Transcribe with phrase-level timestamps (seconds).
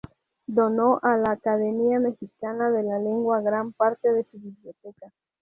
[0.47, 5.13] Donó a la Academia Mexicana de la Lengua gran parte de su biblioteca.